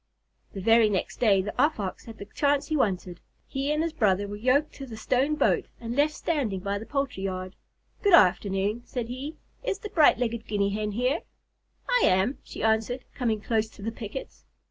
[0.53, 3.19] The very next day, the Off Ox had the chance he wanted.
[3.45, 6.87] He and his brother were yoked to the stone boat and left standing by the
[6.87, 7.55] poultry yard.
[8.01, 9.37] "Good afternoon," said he.
[9.63, 11.19] "Is the bright legged Guinea Hen here?"
[11.87, 14.43] "I am," she answered, coming close to the pickets.